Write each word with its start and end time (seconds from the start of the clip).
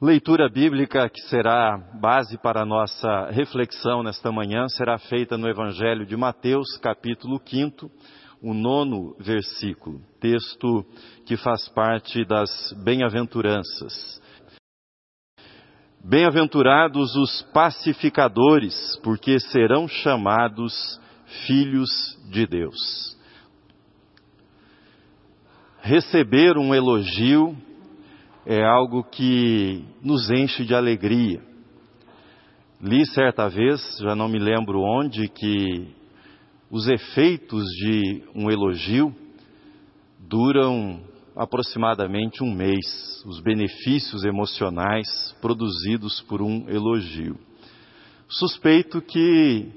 Leitura 0.00 0.46
bíblica 0.50 1.08
que 1.08 1.22
será 1.22 1.78
base 1.98 2.36
para 2.36 2.60
a 2.60 2.66
nossa 2.66 3.30
reflexão 3.30 4.02
nesta 4.02 4.30
manhã 4.30 4.68
será 4.68 4.98
feita 4.98 5.38
no 5.38 5.48
Evangelho 5.48 6.04
de 6.04 6.14
Mateus, 6.14 6.76
capítulo 6.76 7.40
5, 7.42 7.90
o 8.42 8.52
nono 8.52 9.16
versículo, 9.18 10.02
texto 10.20 10.84
que 11.24 11.34
faz 11.38 11.66
parte 11.70 12.26
das 12.26 12.74
bem-aventuranças. 12.84 14.20
Bem-aventurados 16.04 17.16
os 17.16 17.40
pacificadores, 17.54 19.00
porque 19.02 19.40
serão 19.40 19.88
chamados 19.88 21.00
filhos 21.46 21.88
de 22.30 22.46
Deus. 22.46 23.16
Receber 25.80 26.58
um 26.58 26.74
elogio 26.74 27.56
é 28.46 28.64
algo 28.64 29.02
que 29.02 29.84
nos 30.00 30.30
enche 30.30 30.64
de 30.64 30.72
alegria. 30.72 31.42
Li 32.80 33.04
certa 33.06 33.48
vez, 33.48 33.98
já 34.00 34.14
não 34.14 34.28
me 34.28 34.38
lembro 34.38 34.80
onde, 34.80 35.28
que 35.28 35.88
os 36.70 36.86
efeitos 36.86 37.64
de 37.64 38.22
um 38.34 38.48
elogio 38.48 39.12
duram 40.20 41.00
aproximadamente 41.34 42.44
um 42.44 42.54
mês, 42.54 43.24
os 43.26 43.40
benefícios 43.40 44.24
emocionais 44.24 45.34
produzidos 45.40 46.22
por 46.22 46.40
um 46.40 46.68
elogio. 46.68 47.36
Suspeito 48.28 49.02
que 49.02 49.68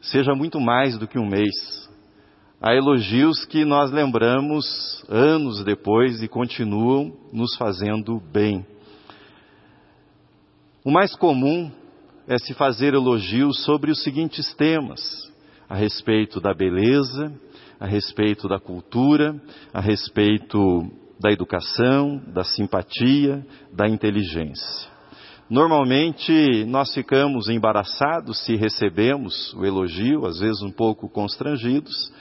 seja 0.00 0.32
muito 0.34 0.60
mais 0.60 0.96
do 0.96 1.08
que 1.08 1.18
um 1.18 1.26
mês, 1.26 1.79
Há 2.62 2.74
elogios 2.74 3.46
que 3.46 3.64
nós 3.64 3.90
lembramos 3.90 5.02
anos 5.08 5.64
depois 5.64 6.22
e 6.22 6.28
continuam 6.28 7.10
nos 7.32 7.56
fazendo 7.56 8.20
bem. 8.30 8.66
O 10.84 10.90
mais 10.90 11.16
comum 11.16 11.70
é 12.28 12.36
se 12.36 12.52
fazer 12.52 12.92
elogios 12.92 13.64
sobre 13.64 13.90
os 13.90 14.02
seguintes 14.02 14.52
temas: 14.56 15.00
a 15.70 15.74
respeito 15.74 16.38
da 16.38 16.52
beleza, 16.52 17.32
a 17.80 17.86
respeito 17.86 18.46
da 18.46 18.60
cultura, 18.60 19.40
a 19.72 19.80
respeito 19.80 20.86
da 21.18 21.32
educação, 21.32 22.22
da 22.26 22.44
simpatia, 22.44 23.42
da 23.72 23.88
inteligência. 23.88 24.90
Normalmente 25.48 26.66
nós 26.66 26.92
ficamos 26.92 27.48
embaraçados 27.48 28.44
se 28.44 28.54
recebemos 28.54 29.54
o 29.54 29.64
elogio, 29.64 30.26
às 30.26 30.40
vezes 30.40 30.60
um 30.60 30.70
pouco 30.70 31.08
constrangidos, 31.08 32.12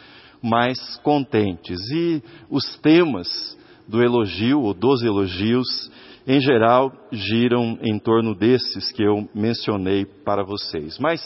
mais 0.42 0.98
contentes. 0.98 1.80
E 1.92 2.23
os 2.50 2.78
temas 2.78 3.58
do 3.88 4.04
elogio 4.04 4.62
ou 4.62 4.73
dos 4.73 5.02
elogios, 5.02 5.92
em 6.28 6.40
geral, 6.40 6.92
giram 7.12 7.78
em 7.82 7.98
torno 7.98 8.36
desses 8.36 8.92
que 8.92 9.04
eu 9.04 9.28
mencionei 9.34 10.06
para 10.06 10.44
vocês. 10.44 10.98
Mas 11.00 11.22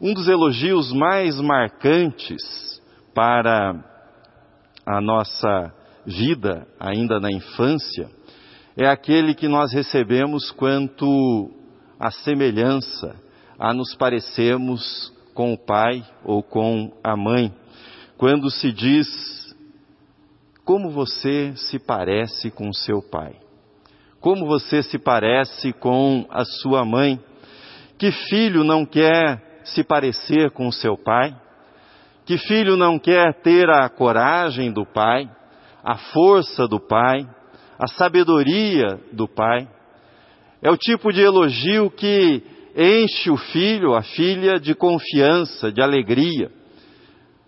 um 0.00 0.14
dos 0.14 0.28
elogios 0.28 0.92
mais 0.92 1.40
marcantes 1.40 2.80
para 3.14 3.74
a 4.86 5.00
nossa 5.00 5.72
vida, 6.06 6.66
ainda 6.78 7.20
na 7.20 7.30
infância, 7.30 8.08
é 8.76 8.86
aquele 8.86 9.34
que 9.34 9.48
nós 9.48 9.72
recebemos 9.72 10.50
quanto 10.52 11.50
à 11.98 12.10
semelhança, 12.10 13.14
a 13.58 13.74
nos 13.74 13.94
parecermos 13.94 15.12
com 15.34 15.52
o 15.52 15.58
pai 15.58 16.02
ou 16.24 16.42
com 16.42 16.92
a 17.04 17.16
mãe 17.16 17.52
quando 18.20 18.50
se 18.50 18.70
diz 18.70 19.08
como 20.62 20.90
você 20.90 21.54
se 21.56 21.78
parece 21.78 22.50
com 22.50 22.70
seu 22.70 23.00
pai, 23.00 23.32
como 24.20 24.46
você 24.46 24.82
se 24.82 24.98
parece 24.98 25.72
com 25.72 26.26
a 26.28 26.44
sua 26.44 26.84
mãe. 26.84 27.18
Que 27.96 28.12
filho 28.12 28.62
não 28.62 28.84
quer 28.84 29.62
se 29.64 29.82
parecer 29.82 30.50
com 30.50 30.70
seu 30.70 30.98
pai? 30.98 31.34
Que 32.26 32.36
filho 32.36 32.76
não 32.76 32.98
quer 32.98 33.40
ter 33.40 33.70
a 33.70 33.88
coragem 33.88 34.70
do 34.70 34.84
pai, 34.84 35.26
a 35.82 35.96
força 35.96 36.68
do 36.68 36.78
pai, 36.78 37.26
a 37.78 37.86
sabedoria 37.86 39.00
do 39.12 39.26
pai? 39.26 39.66
É 40.60 40.70
o 40.70 40.76
tipo 40.76 41.10
de 41.10 41.22
elogio 41.22 41.90
que 41.90 42.42
enche 42.76 43.30
o 43.30 43.38
filho, 43.38 43.94
a 43.94 44.02
filha, 44.02 44.60
de 44.60 44.74
confiança, 44.74 45.72
de 45.72 45.80
alegria 45.80 46.59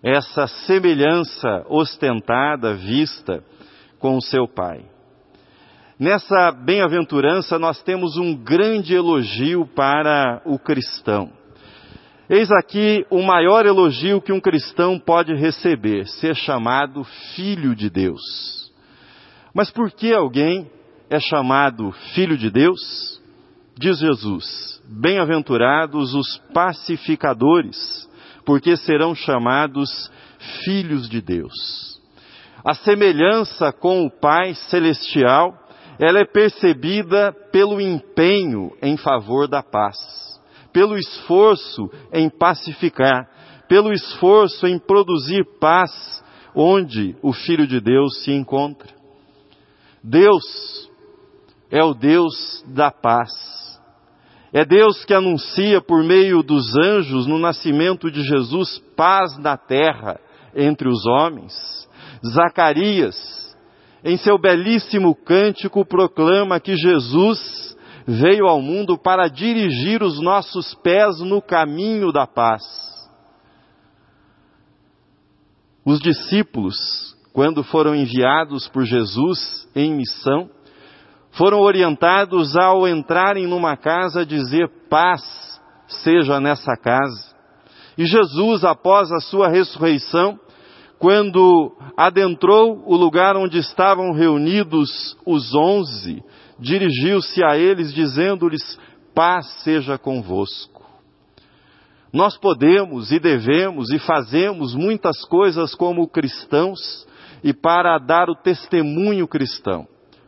essa 0.03 0.47
semelhança 0.47 1.65
ostentada, 1.69 2.73
vista 2.73 3.41
com 3.97 4.17
o 4.17 4.21
seu 4.21 4.45
pai. 4.45 4.85
Nessa 5.97 6.51
bem-aventurança 6.51 7.57
nós 7.57 7.81
temos 7.81 8.17
um 8.17 8.35
grande 8.35 8.93
elogio 8.93 9.65
para 9.65 10.41
o 10.45 10.59
cristão. 10.59 11.31
Eis 12.29 12.51
aqui 12.51 13.05
o 13.09 13.21
maior 13.21 13.65
elogio 13.65 14.21
que 14.21 14.33
um 14.33 14.41
cristão 14.41 14.99
pode 14.99 15.33
receber, 15.33 16.05
ser 16.07 16.35
chamado 16.35 17.05
filho 17.35 17.73
de 17.73 17.89
Deus. 17.89 18.21
Mas 19.53 19.69
por 19.71 19.91
que 19.91 20.13
alguém 20.13 20.69
é 21.09 21.19
chamado 21.19 21.91
filho 22.13 22.37
de 22.37 22.49
Deus? 22.49 23.21
Diz 23.77 23.99
Jesus: 23.99 24.81
Bem-aventurados 24.85 26.13
os 26.13 26.37
pacificadores, 26.53 28.09
porque 28.45 28.75
serão 28.77 29.15
chamados 29.15 30.11
filhos 30.63 31.09
de 31.09 31.21
Deus. 31.21 31.99
A 32.65 32.73
semelhança 32.73 33.71
com 33.73 34.05
o 34.05 34.11
Pai 34.11 34.55
Celestial, 34.55 35.53
ela 35.99 36.19
é 36.19 36.25
percebida 36.25 37.33
pelo 37.51 37.79
empenho 37.79 38.71
em 38.81 38.95
favor 38.97 39.47
da 39.47 39.61
paz, 39.61 39.97
pelo 40.71 40.97
esforço 40.97 41.89
em 42.11 42.29
pacificar, 42.29 43.29
pelo 43.67 43.91
esforço 43.91 44.65
em 44.65 44.79
produzir 44.79 45.43
paz 45.59 46.23
onde 46.55 47.15
o 47.21 47.33
Filho 47.33 47.67
de 47.67 47.79
Deus 47.79 48.23
se 48.23 48.31
encontra. 48.31 48.89
Deus 50.03 50.89
é 51.71 51.83
o 51.83 51.93
Deus 51.93 52.63
da 52.67 52.91
paz. 52.91 53.31
É 54.53 54.63
Deus 54.63 55.03
que 55.03 55.15
anuncia 55.15 55.81
por 55.81 56.03
meio 56.03 56.43
dos 56.43 56.75
anjos 56.75 57.25
no 57.25 57.39
nascimento 57.39 58.11
de 58.11 58.21
Jesus 58.21 58.77
paz 58.95 59.35
na 59.39 59.57
terra 59.57 60.19
entre 60.55 60.87
os 60.87 61.07
homens. 61.07 61.89
Zacarias, 62.23 63.17
em 64.03 64.15
seu 64.15 64.37
belíssimo 64.37 65.15
cântico, 65.15 65.83
proclama 65.83 66.59
que 66.59 66.75
Jesus 66.75 67.75
veio 68.05 68.45
ao 68.45 68.61
mundo 68.61 68.95
para 68.95 69.27
dirigir 69.27 70.03
os 70.03 70.21
nossos 70.21 70.75
pés 70.75 71.19
no 71.21 71.41
caminho 71.41 72.11
da 72.11 72.27
paz. 72.27 72.61
Os 75.83 75.99
discípulos, 75.99 76.75
quando 77.33 77.63
foram 77.63 77.95
enviados 77.95 78.67
por 78.67 78.85
Jesus 78.85 79.67
em 79.75 79.95
missão, 79.95 80.47
foram 81.33 81.59
orientados 81.59 82.55
ao 82.55 82.87
entrarem 82.87 83.47
numa 83.47 83.75
casa 83.75 84.21
a 84.21 84.25
dizer 84.25 84.69
paz 84.89 85.21
seja 85.87 86.39
nessa 86.39 86.75
casa. 86.75 87.33
E 87.97 88.05
Jesus, 88.05 88.63
após 88.63 89.11
a 89.11 89.19
sua 89.19 89.49
ressurreição, 89.49 90.39
quando 90.97 91.75
adentrou 91.97 92.83
o 92.85 92.95
lugar 92.95 93.35
onde 93.35 93.57
estavam 93.57 94.13
reunidos 94.13 95.17
os 95.25 95.53
onze, 95.53 96.23
dirigiu-se 96.59 97.43
a 97.43 97.57
eles 97.57 97.93
dizendo-lhes: 97.93 98.79
paz 99.13 99.45
seja 99.63 99.97
convosco. 99.97 100.83
Nós 102.11 102.37
podemos 102.37 103.11
e 103.11 103.19
devemos 103.19 103.89
e 103.89 103.97
fazemos 103.97 104.75
muitas 104.75 105.25
coisas 105.25 105.73
como 105.73 106.07
cristãos 106.07 107.07
e 107.43 107.51
para 107.53 107.97
dar 107.97 108.29
o 108.29 108.35
testemunho 108.35 109.27
cristão. 109.27 109.87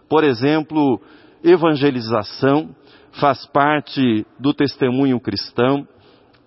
Por 0.10 0.24
exemplo, 0.24 1.02
evangelização 1.44 2.76
faz 3.14 3.46
parte 3.48 4.26
do 4.40 4.54
testemunho 4.54 5.20
cristão, 5.20 5.88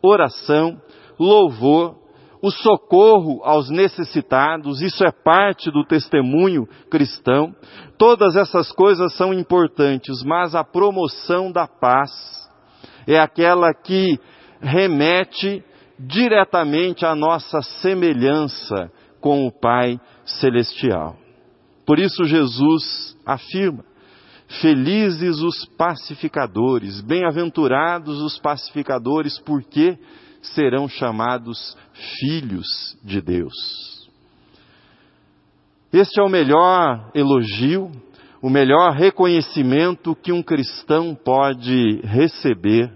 oração, 0.03 0.81
louvor, 1.19 1.97
o 2.41 2.51
socorro 2.51 3.43
aos 3.43 3.69
necessitados, 3.69 4.81
isso 4.81 5.05
é 5.05 5.11
parte 5.11 5.71
do 5.71 5.85
testemunho 5.85 6.69
cristão. 6.89 7.55
Todas 7.99 8.37
essas 8.37 8.71
coisas 8.71 9.15
são 9.17 9.35
importantes, 9.35 10.23
mas 10.23 10.55
a 10.55 10.63
promoção 10.63 11.51
da 11.51 11.67
paz 11.67 12.11
é 13.07 13.19
aquela 13.19 13.75
que 13.75 14.21
remete 14.61 15.65
diretamente 15.99 17.05
à 17.05 17.15
nossa 17.15 17.61
semelhança 17.81 18.91
com 19.21 19.47
o 19.47 19.53
Pai 19.53 19.99
Celestial. 20.25 21.17
Por 21.89 21.99
isso 21.99 22.23
Jesus 22.27 23.17
afirma: 23.25 23.83
Felizes 24.61 25.39
os 25.39 25.65
pacificadores, 25.65 27.01
bem-aventurados 27.01 28.21
os 28.21 28.39
pacificadores, 28.39 29.41
porque 29.41 29.97
serão 30.43 30.87
chamados 30.87 31.75
filhos 32.21 32.67
de 33.03 33.23
Deus. 33.23 33.55
Este 35.91 36.21
é 36.21 36.23
o 36.23 36.29
melhor 36.29 37.11
elogio, 37.15 37.91
o 38.43 38.51
melhor 38.51 38.93
reconhecimento 38.93 40.15
que 40.15 40.31
um 40.31 40.43
cristão 40.43 41.15
pode 41.15 42.03
receber 42.05 42.93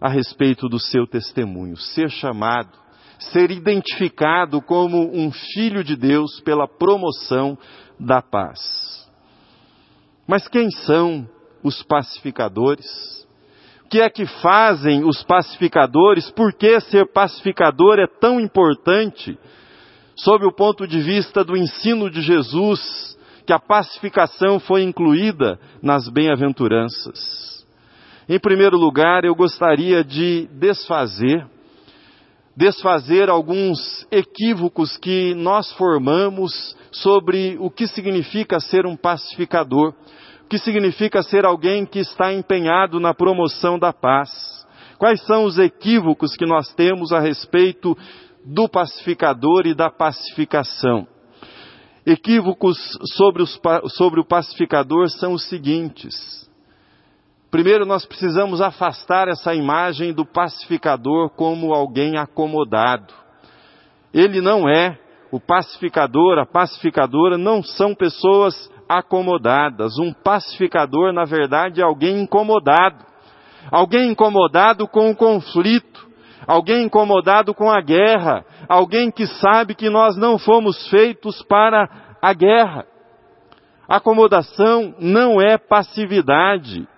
a 0.00 0.08
respeito 0.08 0.68
do 0.68 0.78
seu 0.78 1.08
testemunho, 1.08 1.76
ser 1.76 2.08
chamado, 2.08 2.70
ser 3.18 3.50
identificado 3.50 4.62
como 4.62 5.10
um 5.12 5.32
filho 5.32 5.82
de 5.82 5.96
Deus 5.96 6.40
pela 6.44 6.68
promoção 6.68 7.58
da 8.04 8.20
paz. 8.20 9.08
Mas 10.26 10.48
quem 10.48 10.70
são 10.70 11.28
os 11.62 11.82
pacificadores? 11.82 13.26
O 13.84 13.88
que 13.88 14.00
é 14.00 14.08
que 14.08 14.26
fazem 14.26 15.04
os 15.04 15.22
pacificadores? 15.22 16.30
Por 16.30 16.52
que 16.52 16.80
ser 16.80 17.12
pacificador 17.12 17.98
é 17.98 18.06
tão 18.06 18.40
importante 18.40 19.38
sob 20.16 20.44
o 20.46 20.52
ponto 20.52 20.86
de 20.86 21.00
vista 21.00 21.44
do 21.44 21.56
ensino 21.56 22.10
de 22.10 22.22
Jesus, 22.22 23.18
que 23.46 23.52
a 23.52 23.58
pacificação 23.58 24.58
foi 24.58 24.82
incluída 24.82 25.58
nas 25.82 26.08
bem-aventuranças? 26.08 27.66
Em 28.28 28.38
primeiro 28.38 28.78
lugar, 28.78 29.24
eu 29.24 29.34
gostaria 29.34 30.02
de 30.02 30.48
desfazer 30.52 31.46
desfazer 32.56 33.30
alguns 33.30 34.06
equívocos 34.10 34.96
que 34.96 35.34
nós 35.34 35.72
formamos 35.72 36.76
sobre 36.90 37.56
o 37.58 37.70
que 37.70 37.86
significa 37.86 38.60
ser 38.60 38.86
um 38.86 38.96
pacificador, 38.96 39.94
o 40.44 40.48
que 40.48 40.58
significa 40.58 41.22
ser 41.22 41.46
alguém 41.46 41.86
que 41.86 41.98
está 41.98 42.32
empenhado 42.32 43.00
na 43.00 43.14
promoção 43.14 43.78
da 43.78 43.92
paz. 43.92 44.30
Quais 44.98 45.24
são 45.26 45.44
os 45.44 45.58
equívocos 45.58 46.36
que 46.36 46.46
nós 46.46 46.72
temos 46.74 47.12
a 47.12 47.18
respeito 47.18 47.96
do 48.44 48.68
pacificador 48.68 49.66
e 49.66 49.74
da 49.74 49.90
pacificação? 49.90 51.06
Equívocos 52.04 52.78
sobre, 53.14 53.42
os, 53.42 53.58
sobre 53.96 54.20
o 54.20 54.24
pacificador 54.24 55.08
são 55.08 55.32
os 55.32 55.48
seguintes. 55.48 56.42
Primeiro, 57.52 57.84
nós 57.84 58.06
precisamos 58.06 58.62
afastar 58.62 59.28
essa 59.28 59.54
imagem 59.54 60.14
do 60.14 60.24
pacificador 60.24 61.28
como 61.36 61.74
alguém 61.74 62.16
acomodado. 62.16 63.12
Ele 64.10 64.40
não 64.40 64.66
é 64.66 64.98
o 65.30 65.38
pacificador, 65.38 66.38
a 66.38 66.46
pacificadora 66.46 67.36
não 67.36 67.62
são 67.62 67.94
pessoas 67.94 68.54
acomodadas. 68.88 69.98
Um 69.98 70.14
pacificador, 70.14 71.12
na 71.12 71.26
verdade, 71.26 71.82
é 71.82 71.84
alguém 71.84 72.22
incomodado. 72.22 73.04
Alguém 73.70 74.10
incomodado 74.10 74.88
com 74.88 75.10
o 75.10 75.14
conflito, 75.14 76.08
alguém 76.46 76.86
incomodado 76.86 77.52
com 77.52 77.70
a 77.70 77.82
guerra, 77.82 78.46
alguém 78.66 79.10
que 79.10 79.26
sabe 79.26 79.74
que 79.74 79.90
nós 79.90 80.16
não 80.16 80.38
fomos 80.38 80.88
feitos 80.88 81.42
para 81.42 82.16
a 82.22 82.32
guerra. 82.32 82.86
Acomodação 83.86 84.94
não 84.98 85.38
é 85.38 85.58
passividade. 85.58 86.88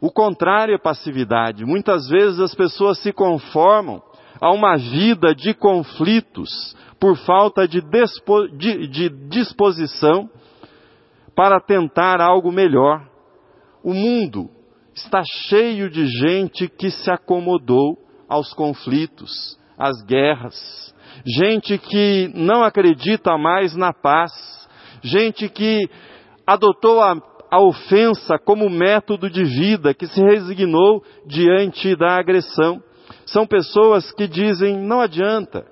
O 0.00 0.10
contrário 0.10 0.74
é 0.74 0.78
passividade. 0.78 1.64
Muitas 1.64 2.08
vezes 2.08 2.38
as 2.40 2.54
pessoas 2.54 2.98
se 2.98 3.12
conformam 3.12 4.02
a 4.40 4.52
uma 4.52 4.76
vida 4.76 5.34
de 5.34 5.54
conflitos 5.54 6.76
por 7.00 7.16
falta 7.16 7.66
de, 7.66 7.80
dispo, 7.80 8.48
de, 8.48 8.86
de 8.86 9.08
disposição 9.28 10.28
para 11.34 11.60
tentar 11.60 12.20
algo 12.20 12.52
melhor. 12.52 13.06
O 13.82 13.94
mundo 13.94 14.50
está 14.94 15.22
cheio 15.48 15.90
de 15.90 16.06
gente 16.06 16.68
que 16.68 16.90
se 16.90 17.10
acomodou 17.10 17.98
aos 18.28 18.52
conflitos, 18.52 19.58
às 19.78 20.02
guerras, 20.02 20.94
gente 21.24 21.78
que 21.78 22.30
não 22.34 22.64
acredita 22.64 23.36
mais 23.36 23.76
na 23.76 23.92
paz, 23.92 24.32
gente 25.02 25.48
que 25.48 25.88
adotou 26.46 27.00
a 27.00 27.14
a 27.56 27.60
ofensa 27.60 28.38
como 28.38 28.68
método 28.68 29.30
de 29.30 29.42
vida, 29.42 29.94
que 29.94 30.06
se 30.06 30.20
resignou 30.20 31.02
diante 31.24 31.96
da 31.96 32.18
agressão. 32.18 32.82
São 33.24 33.46
pessoas 33.46 34.12
que 34.12 34.28
dizem: 34.28 34.76
não 34.76 35.00
adianta, 35.00 35.64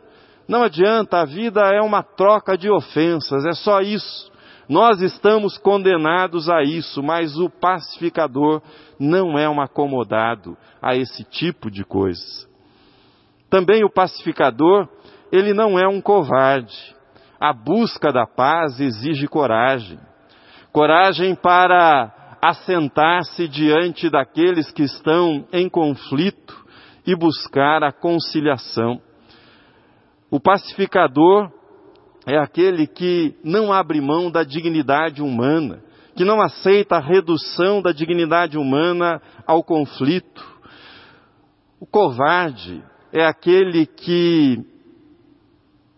não 0.49 0.63
adianta, 0.63 1.21
a 1.21 1.27
vida 1.27 1.61
é 1.61 1.83
uma 1.83 2.03
troca 2.03 2.57
de 2.57 2.71
ofensas, 2.71 3.45
é 3.45 3.53
só 3.53 3.83
isso. 3.83 4.33
Nós 4.67 5.03
estamos 5.03 5.59
condenados 5.59 6.49
a 6.49 6.63
isso, 6.63 7.03
mas 7.03 7.37
o 7.37 7.51
pacificador 7.51 8.63
não 8.99 9.39
é 9.39 9.47
um 9.47 9.61
acomodado 9.61 10.57
a 10.81 10.97
esse 10.97 11.23
tipo 11.25 11.71
de 11.71 11.85
coisa. 11.85 12.49
Também 13.51 13.85
o 13.85 13.93
pacificador, 13.93 14.89
ele 15.31 15.53
não 15.53 15.79
é 15.79 15.87
um 15.87 16.01
covarde. 16.01 16.75
A 17.39 17.53
busca 17.53 18.11
da 18.11 18.27
paz 18.27 18.81
exige 18.81 19.29
coragem 19.29 19.99
coragem 20.75 21.37
para 21.37 22.37
assentar-se 22.43 23.47
diante 23.47 24.11
daqueles 24.11 24.73
que 24.73 24.83
estão 24.83 25.47
em 25.53 25.69
conflito 25.69 26.67
e 27.07 27.15
buscar 27.15 27.85
a 27.85 27.93
conciliação. 27.93 29.01
O 30.29 30.41
pacificador 30.41 31.49
é 32.27 32.37
aquele 32.37 32.89
que 32.89 33.37
não 33.45 33.73
abre 33.73 34.01
mão 34.01 34.33
da 34.33 34.43
dignidade 34.43 35.23
humana, 35.23 35.81
que 36.17 36.25
não 36.25 36.43
aceita 36.43 36.97
a 36.97 37.01
redução 37.01 37.81
da 37.81 37.93
dignidade 37.93 38.59
humana 38.59 39.23
ao 39.47 39.63
conflito. 39.63 40.45
O 41.79 41.87
covarde 41.87 42.83
é 43.13 43.25
aquele 43.25 43.87
que 43.87 44.59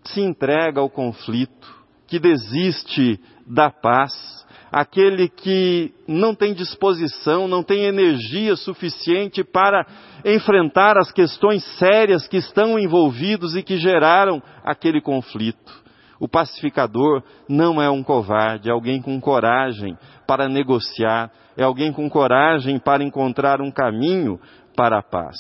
se 0.05 0.21
entrega 0.21 0.83
ao 0.83 0.91
conflito, 0.91 1.67
que 2.07 2.19
desiste 2.19 3.19
da 3.47 3.71
paz 3.71 4.36
aquele 4.71 5.29
que 5.29 5.93
não 6.07 6.35
tem 6.35 6.53
disposição, 6.53 7.47
não 7.49 7.63
tem 7.63 7.85
energia 7.85 8.57
suficiente 8.57 9.45
para 9.45 9.87
enfrentar 10.25 10.99
as 10.99 11.13
questões 11.13 11.65
sérias 11.79 12.27
que 12.27 12.37
estão 12.37 12.79
envolvidos 12.79 13.55
e 13.57 13.63
que 13.63 13.77
geraram 13.77 14.43
aquele 14.65 15.01
conflito. 15.01 15.87
O 16.19 16.27
pacificador 16.27 17.23
não 17.49 17.81
é 17.81 17.91
um 17.91 18.03
covarde, 18.03 18.69
é 18.69 18.73
alguém 18.73 19.03
com 19.03 19.21
coragem 19.21 19.97
para 20.27 20.49
negociar, 20.49 21.31
é 21.57 21.63
alguém 21.63 21.93
com 21.93 22.09
coragem 22.09 22.79
para 22.79 23.05
encontrar 23.05 23.61
um 23.61 23.71
caminho 23.71 24.41
para 24.75 24.99
a 24.99 25.03
paz. 25.03 25.37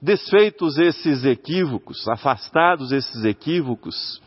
Desfeitos 0.00 0.76
esses 0.76 1.24
equívocos, 1.24 2.06
afastados 2.08 2.92
esses 2.92 3.24
equívocos, 3.24 4.20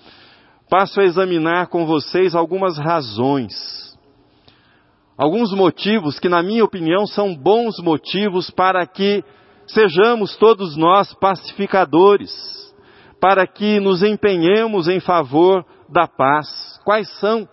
passo 0.69 0.99
a 0.99 1.03
examinar 1.03 1.67
com 1.67 1.85
vocês 1.85 2.35
algumas 2.35 2.77
razões, 2.77 3.53
alguns 5.17 5.53
motivos 5.53 6.19
que, 6.19 6.29
na 6.29 6.43
minha 6.43 6.63
opinião, 6.63 7.05
são 7.07 7.35
bons 7.35 7.79
motivos 7.79 8.49
para 8.49 8.85
que 8.85 9.23
sejamos 9.65 10.35
todos 10.37 10.75
nós 10.75 11.13
pacificadores, 11.13 12.31
para 13.19 13.47
que 13.47 13.79
nos 13.79 14.03
empenhemos 14.03 14.87
em 14.87 14.99
favor 14.99 15.65
da 15.89 16.07
paz. 16.07 16.79
Quais 16.83 17.09
são 17.19 17.47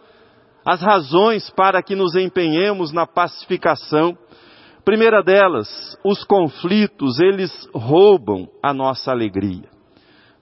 as 0.67 0.81
razões 0.81 1.49
para 1.51 1.83
que 1.83 1.95
nos 1.95 2.15
empenhemos 2.15 2.93
na 2.93 3.07
pacificação? 3.07 4.17
Primeira 4.85 5.23
delas, 5.23 5.99
os 6.05 6.25
conflitos, 6.25 7.19
eles 7.19 7.51
roubam 7.75 8.49
a 8.63 8.75
nossa 8.75 9.11
alegria, 9.11 9.69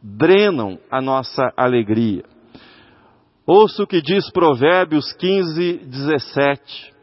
drenam 0.02 0.78
a 0.90 1.00
nossa 1.00 1.52
alegria. 1.56 2.31
Ouça 3.44 3.82
o 3.82 3.86
que 3.88 4.00
diz 4.00 4.30
Provérbios 4.30 5.12
15, 5.14 5.78
17. 5.86 6.94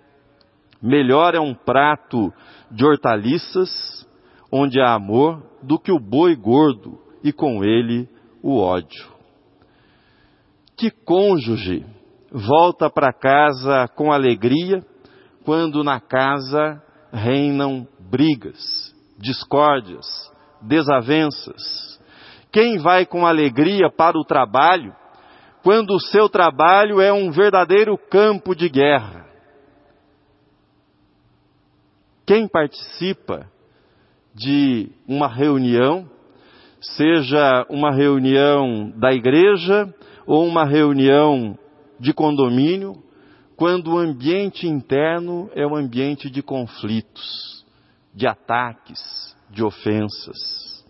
Melhor 0.81 1.35
é 1.35 1.39
um 1.39 1.53
prato 1.53 2.31
de 2.71 2.85
hortaliças, 2.85 4.07
onde 4.49 4.79
há 4.79 4.93
amor, 4.93 5.43
do 5.61 5.77
que 5.77 5.91
o 5.91 5.99
boi 5.99 6.37
gordo 6.37 6.97
e 7.21 7.33
com 7.33 7.61
ele 7.61 8.07
o 8.41 8.57
ódio. 8.57 9.05
Que 10.77 10.89
cônjuge 10.89 11.85
volta 12.31 12.89
para 12.89 13.11
casa 13.11 13.89
com 13.89 14.09
alegria 14.09 14.81
quando 15.43 15.83
na 15.83 15.99
casa 15.99 16.81
reinam 17.11 17.85
brigas, 18.09 18.95
discórdias, 19.17 20.07
desavenças? 20.61 21.99
Quem 22.49 22.77
vai 22.77 23.05
com 23.05 23.27
alegria 23.27 23.91
para 23.91 24.17
o 24.17 24.23
trabalho 24.23 24.95
quando 25.63 25.91
o 25.91 25.99
seu 25.99 26.29
trabalho 26.29 27.01
é 27.01 27.11
um 27.11 27.31
verdadeiro 27.31 27.97
campo 27.97 28.55
de 28.55 28.69
guerra. 28.69 29.27
Quem 32.25 32.47
participa 32.47 33.49
de 34.33 34.89
uma 35.07 35.27
reunião, 35.27 36.09
seja 36.79 37.65
uma 37.69 37.91
reunião 37.91 38.91
da 38.95 39.11
igreja 39.11 39.93
ou 40.25 40.45
uma 40.45 40.63
reunião 40.63 41.57
de 41.99 42.13
condomínio, 42.13 43.03
quando 43.57 43.93
o 43.93 43.97
ambiente 43.97 44.67
interno 44.67 45.49
é 45.53 45.67
um 45.67 45.75
ambiente 45.75 46.29
de 46.29 46.41
conflitos, 46.41 47.65
de 48.13 48.25
ataques, 48.25 49.35
de 49.49 49.63
ofensas. 49.63 50.85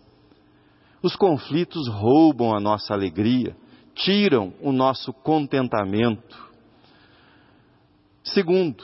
Os 1.01 1.15
conflitos 1.15 1.87
roubam 1.87 2.53
a 2.53 2.59
nossa 2.59 2.93
alegria 2.93 3.55
tiram 3.99 4.53
o 4.61 4.71
nosso 4.71 5.13
contentamento. 5.13 6.37
Segundo, 8.23 8.83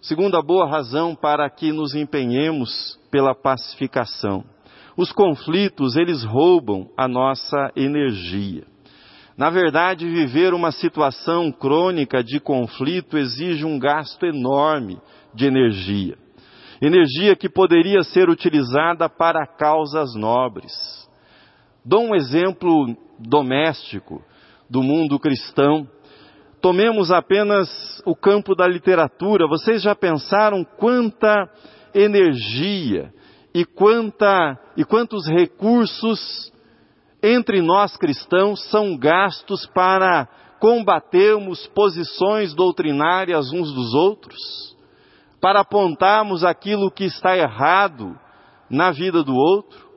segunda 0.00 0.42
boa 0.42 0.68
razão 0.68 1.14
para 1.14 1.48
que 1.50 1.72
nos 1.72 1.94
empenhemos 1.94 2.98
pela 3.10 3.34
pacificação. 3.34 4.44
Os 4.96 5.12
conflitos, 5.12 5.96
eles 5.96 6.24
roubam 6.24 6.90
a 6.96 7.06
nossa 7.06 7.70
energia. 7.76 8.64
Na 9.36 9.48
verdade, 9.48 10.06
viver 10.06 10.52
uma 10.52 10.70
situação 10.70 11.50
crônica 11.50 12.22
de 12.22 12.38
conflito 12.38 13.16
exige 13.16 13.64
um 13.64 13.78
gasto 13.78 14.26
enorme 14.26 15.00
de 15.34 15.46
energia. 15.46 16.18
Energia 16.82 17.36
que 17.36 17.48
poderia 17.48 18.02
ser 18.02 18.28
utilizada 18.28 19.08
para 19.08 19.46
causas 19.46 20.14
nobres. 20.14 20.99
Dou 21.84 22.02
um 22.02 22.14
exemplo 22.14 22.94
doméstico 23.18 24.22
do 24.68 24.82
mundo 24.82 25.18
cristão. 25.18 25.88
Tomemos 26.60 27.10
apenas 27.10 28.02
o 28.04 28.14
campo 28.14 28.54
da 28.54 28.66
literatura. 28.66 29.48
Vocês 29.48 29.80
já 29.82 29.94
pensaram 29.94 30.62
quanta 30.62 31.48
energia 31.94 33.10
e, 33.54 33.64
quanta, 33.64 34.58
e 34.76 34.84
quantos 34.84 35.26
recursos 35.26 36.52
entre 37.22 37.62
nós 37.62 37.96
cristãos 37.96 38.62
são 38.70 38.96
gastos 38.96 39.66
para 39.66 40.28
combatermos 40.60 41.66
posições 41.68 42.54
doutrinárias 42.54 43.50
uns 43.52 43.72
dos 43.72 43.94
outros, 43.94 44.36
para 45.40 45.60
apontarmos 45.60 46.44
aquilo 46.44 46.90
que 46.90 47.04
está 47.04 47.38
errado 47.38 48.14
na 48.68 48.90
vida 48.90 49.24
do 49.24 49.34
outro? 49.34 49.89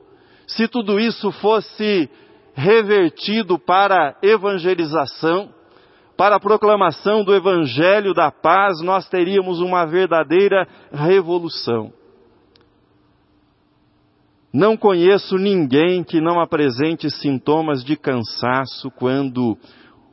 Se 0.46 0.68
tudo 0.68 0.98
isso 1.00 1.30
fosse 1.32 2.08
revertido 2.54 3.58
para 3.58 4.16
evangelização, 4.22 5.52
para 6.16 6.36
a 6.36 6.40
proclamação 6.40 7.24
do 7.24 7.34
Evangelho 7.34 8.14
da 8.14 8.30
paz, 8.30 8.80
nós 8.80 9.08
teríamos 9.08 9.60
uma 9.60 9.84
verdadeira 9.84 10.66
revolução. 10.92 11.92
Não 14.52 14.76
conheço 14.76 15.36
ninguém 15.36 16.04
que 16.04 16.20
não 16.20 16.40
apresente 16.40 17.10
sintomas 17.10 17.82
de 17.82 17.96
cansaço 17.96 18.88
quando 18.92 19.58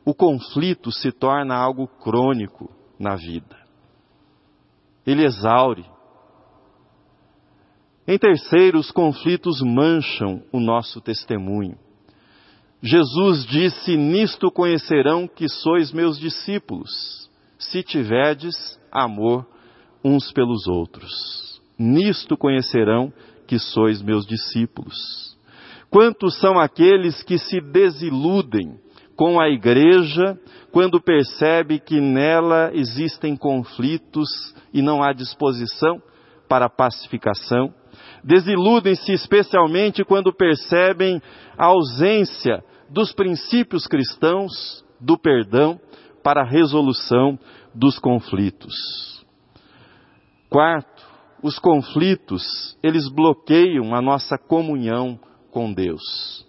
o 0.03 0.15
conflito 0.15 0.91
se 0.91 1.11
torna 1.11 1.55
algo 1.55 1.87
crônico 1.87 2.73
na 2.99 3.15
vida. 3.15 3.55
Ele 5.05 5.23
exaure. 5.23 5.85
Em 8.07 8.17
terceiro, 8.17 8.79
os 8.79 8.91
conflitos 8.91 9.61
mancham 9.61 10.41
o 10.51 10.59
nosso 10.59 10.99
testemunho. 10.99 11.77
Jesus 12.81 13.45
disse: 13.45 13.95
Nisto 13.95 14.51
conhecerão 14.51 15.27
que 15.27 15.47
sois 15.47 15.93
meus 15.93 16.19
discípulos, 16.19 17.29
se 17.59 17.83
tiverdes 17.83 18.79
amor 18.91 19.45
uns 20.03 20.31
pelos 20.31 20.67
outros. 20.67 21.61
Nisto 21.77 22.35
conhecerão 22.35 23.13
que 23.47 23.59
sois 23.59 24.01
meus 24.01 24.25
discípulos. 24.25 25.37
Quantos 25.91 26.39
são 26.39 26.57
aqueles 26.57 27.21
que 27.21 27.37
se 27.37 27.59
desiludem 27.61 28.79
com 29.15 29.39
a 29.39 29.49
igreja 29.49 30.39
quando 30.71 31.01
percebe 31.01 31.79
que 31.79 31.99
nela 31.99 32.71
existem 32.73 33.35
conflitos 33.35 34.29
e 34.73 34.81
não 34.81 35.03
há 35.03 35.13
disposição 35.13 36.01
para 36.47 36.69
pacificação? 36.69 37.73
Desiludem-se 38.23 39.11
especialmente 39.13 40.03
quando 40.03 40.33
percebem 40.33 41.21
a 41.57 41.67
ausência 41.67 42.63
dos 42.89 43.11
princípios 43.13 43.87
cristãos 43.87 44.85
do 44.99 45.17
perdão 45.17 45.79
para 46.23 46.41
a 46.41 46.49
resolução 46.49 47.39
dos 47.73 47.97
conflitos. 47.97 48.73
Quarto, 50.49 51.03
os 51.41 51.57
conflitos, 51.57 52.77
eles 52.83 53.09
bloqueiam 53.09 53.95
a 53.95 54.01
nossa 54.01 54.37
comunhão 54.37 55.19
com 55.49 55.73
Deus. 55.73 56.45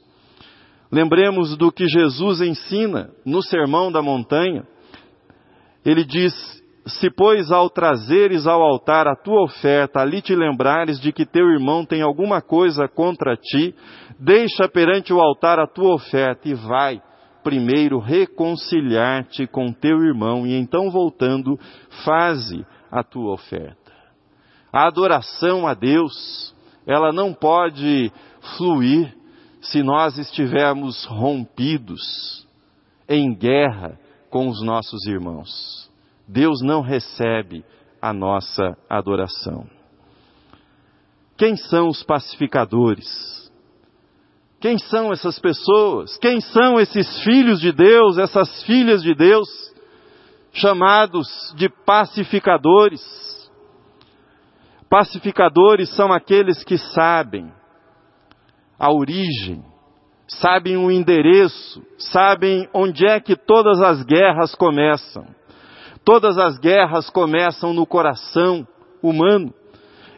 Lembremos 0.91 1.57
do 1.57 1.73
que 1.73 1.87
Jesus 1.89 2.43
ensina 2.43 3.11
no 3.25 3.43
Sermão 3.43 3.91
da 3.91 4.03
Montanha. 4.03 4.67
Ele 5.85 6.05
diz: 6.05 6.62
Se, 6.85 7.11
pois, 7.11 7.53
ao 7.53 7.71
trazeres 7.71 8.47
ao 8.47 8.61
altar 8.61 9.07
a 9.07 9.15
tua 9.15 9.43
oferta, 9.45 10.01
ali 10.01 10.21
te 10.21 10.35
lembrares 10.35 10.99
de 11.01 11.13
que 11.13 11.25
teu 11.25 11.49
irmão 11.51 11.87
tem 11.87 12.03
alguma 12.03 12.41
coisa 12.41 12.89
contra 12.89 13.37
ti, 13.37 13.75
deixa 14.19 14.69
perante 14.69 15.13
o 15.13 15.21
altar 15.21 15.61
a 15.61 15.67
tua 15.67 15.95
oferta 15.95 16.49
e 16.49 16.55
vai 16.55 17.01
primeiro 17.45 17.99
reconciliar-te 17.99 19.47
com 19.47 19.73
teu 19.73 20.03
irmão, 20.03 20.47
e 20.47 20.55
então 20.55 20.91
voltando, 20.91 21.59
faze 22.05 22.65
a 22.91 23.03
tua 23.03 23.33
oferta. 23.35 23.93
A 24.73 24.87
adoração 24.87 25.67
a 25.67 25.75
Deus, 25.75 26.55
ela 26.87 27.13
não 27.13 27.33
pode 27.33 28.11
fluir 28.57 29.15
se 29.61 29.83
nós 29.83 30.19
estivermos 30.19 31.05
rompidos 31.05 32.47
em 33.09 33.35
guerra 33.35 33.99
com 34.31 34.49
os 34.49 34.63
nossos 34.63 35.07
irmãos. 35.07 35.92
Deus 36.27 36.63
não 36.63 36.81
recebe 36.81 37.65
a 38.01 38.13
nossa 38.13 38.77
adoração. 38.89 39.67
Quem 41.37 41.57
são 41.57 41.89
os 41.89 42.03
pacificadores? 42.03 43.51
Quem 44.61 44.79
são 44.79 45.13
essas 45.13 45.39
pessoas? 45.41 46.17
Quem 46.19 46.41
são 46.41 46.79
esses 46.79 47.21
filhos 47.25 47.61
de 47.61 47.73
Deus, 47.73 48.17
essas 48.17 48.63
filhas 48.63 49.03
de 49.03 49.15
Deus, 49.15 49.49
chamados 50.53 51.53
de 51.57 51.69
pacificadores? 51.69 53.03
Pacificadores 54.89 55.89
são 55.97 56.13
aqueles 56.13 56.63
que 56.63 56.79
sabem 56.79 57.53
a 58.79 58.93
origem, 58.93 59.65
sabem 60.29 60.77
o 60.77 60.91
endereço, 60.91 61.83
sabem 61.99 62.69
onde 62.73 63.07
é 63.07 63.19
que 63.19 63.35
todas 63.35 63.81
as 63.81 64.03
guerras 64.05 64.55
começam. 64.55 65.27
Todas 66.05 66.37
as 66.39 66.59
guerras 66.59 67.09
começam 67.11 67.73
no 67.73 67.87
coração 67.87 68.67
humano. 69.03 69.53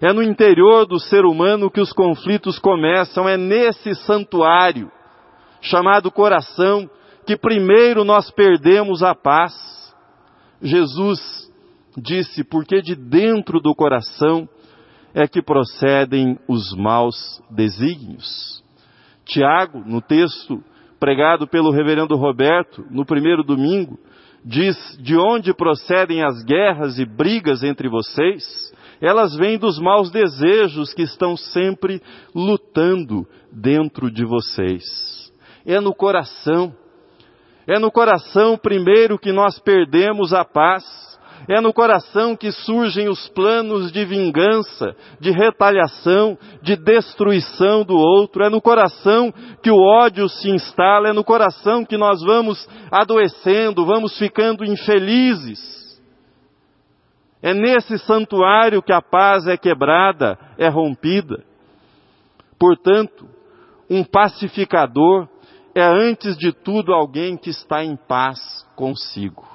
É 0.00 0.12
no 0.12 0.22
interior 0.22 0.86
do 0.86 0.98
ser 0.98 1.24
humano 1.24 1.70
que 1.70 1.80
os 1.80 1.92
conflitos 1.92 2.58
começam, 2.58 3.28
é 3.28 3.36
nesse 3.36 3.94
santuário 3.94 4.90
chamado 5.60 6.10
coração 6.10 6.88
que 7.26 7.36
primeiro 7.36 8.04
nós 8.04 8.30
perdemos 8.30 9.02
a 9.02 9.14
paz. 9.14 9.54
Jesus 10.60 11.20
disse: 11.96 12.44
porque 12.44 12.82
de 12.82 12.94
dentro 12.94 13.60
do 13.60 13.74
coração 13.74 14.48
é 15.14 15.26
que 15.26 15.40
procedem 15.40 16.38
os 16.48 16.74
maus 16.76 17.42
desígnios. 17.50 18.62
Tiago, 19.24 19.82
no 19.86 20.02
texto 20.02 20.62
pregado 21.00 21.46
pelo 21.46 21.70
reverendo 21.70 22.16
Roberto, 22.16 22.84
no 22.90 23.04
primeiro 23.04 23.42
domingo, 23.42 23.98
diz: 24.44 24.76
De 25.00 25.16
onde 25.16 25.54
procedem 25.54 26.22
as 26.22 26.42
guerras 26.44 26.98
e 26.98 27.04
brigas 27.04 27.62
entre 27.62 27.88
vocês? 27.88 28.72
Elas 29.00 29.34
vêm 29.36 29.58
dos 29.58 29.78
maus 29.78 30.10
desejos 30.10 30.94
que 30.94 31.02
estão 31.02 31.36
sempre 31.36 32.00
lutando 32.34 33.26
dentro 33.50 34.10
de 34.10 34.24
vocês. 34.24 34.82
É 35.66 35.80
no 35.80 35.94
coração. 35.94 36.74
É 37.66 37.78
no 37.78 37.90
coração 37.90 38.58
primeiro 38.58 39.18
que 39.18 39.32
nós 39.32 39.58
perdemos 39.58 40.32
a 40.34 40.44
paz 40.44 40.84
é 41.48 41.60
no 41.60 41.72
coração 41.72 42.34
que 42.34 42.50
surgem 42.50 43.08
os 43.08 43.28
planos 43.28 43.92
de 43.92 44.04
vingança, 44.04 44.96
de 45.20 45.30
retaliação, 45.30 46.38
de 46.62 46.74
destruição 46.76 47.84
do 47.84 47.96
outro. 47.96 48.44
É 48.44 48.48
no 48.48 48.60
coração 48.60 49.32
que 49.62 49.70
o 49.70 49.78
ódio 49.78 50.28
se 50.28 50.48
instala. 50.50 51.08
É 51.08 51.12
no 51.12 51.24
coração 51.24 51.84
que 51.84 51.96
nós 51.96 52.22
vamos 52.22 52.66
adoecendo, 52.90 53.84
vamos 53.84 54.18
ficando 54.18 54.64
infelizes. 54.64 55.74
É 57.42 57.52
nesse 57.52 57.98
santuário 57.98 58.82
que 58.82 58.92
a 58.92 59.02
paz 59.02 59.46
é 59.46 59.56
quebrada, 59.56 60.38
é 60.56 60.68
rompida. 60.68 61.44
Portanto, 62.58 63.28
um 63.90 64.02
pacificador 64.02 65.28
é 65.74 65.82
antes 65.82 66.38
de 66.38 66.52
tudo 66.52 66.94
alguém 66.94 67.36
que 67.36 67.50
está 67.50 67.84
em 67.84 67.96
paz 67.96 68.38
consigo. 68.74 69.53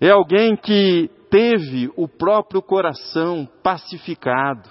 É 0.00 0.10
alguém 0.10 0.56
que 0.56 1.10
teve 1.30 1.90
o 1.96 2.06
próprio 2.06 2.60
coração 2.60 3.48
pacificado, 3.62 4.68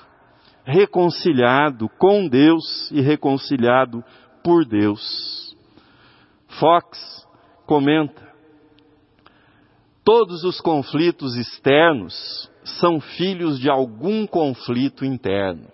reconciliado 0.64 1.90
com 1.98 2.28
Deus 2.28 2.92
e 2.92 3.02
reconciliado 3.02 4.04
por 4.44 4.66
Deus. 4.66 5.56
Fox 6.60 7.28
comenta: 7.66 8.22
todos 10.04 10.44
os 10.44 10.62
conflitos 10.62 11.36
externos 11.36 12.50
são 12.80 13.00
filhos 13.00 13.60
de 13.60 13.70
algum 13.70 14.28
conflito 14.28 15.04
interno, 15.04 15.68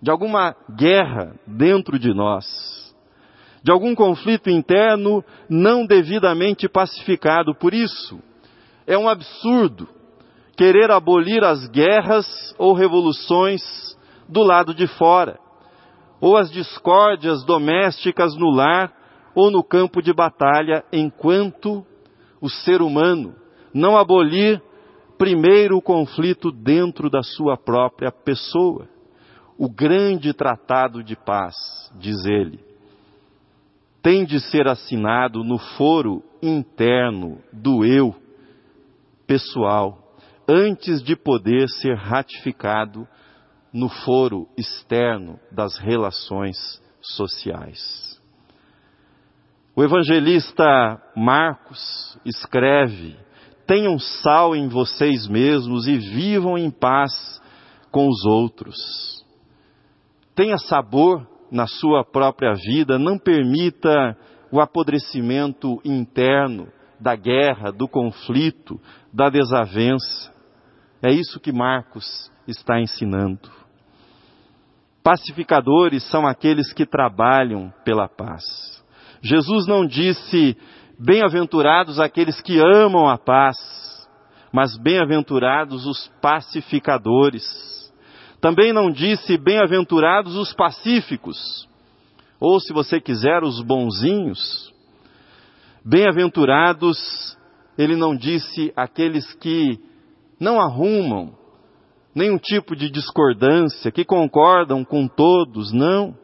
de 0.00 0.10
alguma 0.10 0.56
guerra 0.74 1.34
dentro 1.46 1.98
de 1.98 2.14
nós. 2.14 2.82
de 3.62 3.70
algum 3.70 3.94
conflito 3.94 4.50
interno 4.50 5.24
não 5.48 5.86
devidamente 5.86 6.68
pacificado. 6.68 7.54
Por 7.54 7.72
isso, 7.72 8.20
é 8.86 8.96
um 8.96 9.08
absurdo 9.08 9.88
querer 10.56 10.90
abolir 10.90 11.42
as 11.44 11.66
guerras 11.68 12.26
ou 12.58 12.74
revoluções 12.74 13.62
do 14.28 14.42
lado 14.42 14.74
de 14.74 14.86
fora, 14.86 15.38
ou 16.20 16.36
as 16.36 16.50
discórdias 16.50 17.44
domésticas 17.44 18.36
no 18.36 18.50
lar 18.50 18.92
ou 19.34 19.50
no 19.50 19.64
campo 19.64 20.02
de 20.02 20.12
batalha, 20.12 20.84
enquanto 20.92 21.84
o 22.40 22.48
ser 22.48 22.82
humano 22.82 23.34
não 23.74 23.96
abolir 23.96 24.62
primeiro 25.18 25.78
o 25.78 25.82
conflito 25.82 26.50
dentro 26.50 27.08
da 27.08 27.22
sua 27.22 27.56
própria 27.56 28.12
pessoa. 28.12 28.88
O 29.58 29.68
grande 29.68 30.32
tratado 30.32 31.02
de 31.02 31.14
paz, 31.14 31.54
diz 31.98 32.24
ele, 32.24 32.58
tem 34.02 34.24
de 34.24 34.40
ser 34.40 34.66
assinado 34.66 35.44
no 35.44 35.58
foro 35.58 36.22
interno 36.42 37.38
do 37.52 37.84
eu 37.84 38.21
pessoal, 39.26 39.98
antes 40.48 41.02
de 41.02 41.16
poder 41.16 41.68
ser 41.68 41.96
ratificado 41.96 43.06
no 43.72 43.88
foro 43.88 44.46
externo 44.56 45.38
das 45.50 45.78
relações 45.78 46.56
sociais. 47.00 48.20
O 49.74 49.82
evangelista 49.82 51.00
Marcos 51.16 52.18
escreve: 52.24 53.16
Tenham 53.66 53.98
sal 53.98 54.54
em 54.54 54.68
vocês 54.68 55.26
mesmos 55.26 55.86
e 55.86 55.96
vivam 55.96 56.58
em 56.58 56.70
paz 56.70 57.40
com 57.90 58.06
os 58.06 58.24
outros. 58.26 58.76
Tenha 60.34 60.58
sabor 60.58 61.26
na 61.50 61.66
sua 61.66 62.04
própria 62.04 62.54
vida, 62.54 62.98
não 62.98 63.18
permita 63.18 64.16
o 64.50 64.60
apodrecimento 64.60 65.80
interno 65.84 66.68
da 67.02 67.16
guerra, 67.16 67.72
do 67.72 67.88
conflito, 67.88 68.80
da 69.12 69.28
desavença. 69.28 70.32
É 71.02 71.12
isso 71.12 71.40
que 71.40 71.52
Marcos 71.52 72.30
está 72.46 72.80
ensinando. 72.80 73.50
Pacificadores 75.02 76.08
são 76.08 76.26
aqueles 76.26 76.72
que 76.72 76.86
trabalham 76.86 77.74
pela 77.84 78.08
paz. 78.08 78.44
Jesus 79.20 79.66
não 79.66 79.84
disse, 79.84 80.56
bem-aventurados 80.98 81.98
aqueles 81.98 82.40
que 82.40 82.60
amam 82.60 83.08
a 83.08 83.18
paz, 83.18 83.56
mas 84.52 84.76
bem-aventurados 84.76 85.86
os 85.86 86.06
pacificadores. 86.20 87.42
Também 88.40 88.72
não 88.72 88.90
disse, 88.90 89.36
bem-aventurados 89.36 90.36
os 90.36 90.52
pacíficos, 90.52 91.68
ou 92.38 92.60
se 92.60 92.72
você 92.72 93.00
quiser, 93.00 93.42
os 93.42 93.60
bonzinhos. 93.60 94.71
Bem-aventurados, 95.84 97.36
ele 97.76 97.96
não 97.96 98.14
disse 98.14 98.72
aqueles 98.76 99.34
que 99.34 99.80
não 100.38 100.60
arrumam 100.60 101.34
nenhum 102.14 102.38
tipo 102.38 102.76
de 102.76 102.90
discordância, 102.90 103.90
que 103.90 104.04
concordam 104.04 104.84
com 104.84 105.08
todos, 105.08 105.72
não. 105.72 106.16